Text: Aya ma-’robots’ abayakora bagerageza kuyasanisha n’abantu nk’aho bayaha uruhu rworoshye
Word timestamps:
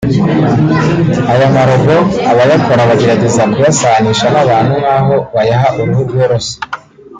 Aya 1.33 1.47
ma-’robots’ 1.55 2.11
abayakora 2.31 2.89
bagerageza 2.89 3.43
kuyasanisha 3.51 4.27
n’abantu 4.33 4.73
nk’aho 4.81 5.15
bayaha 5.33 5.67
uruhu 5.81 6.01
rworoshye 6.09 6.55